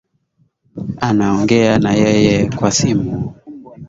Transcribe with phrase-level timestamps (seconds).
[1.01, 3.33] Anaongea na yeye kwa simu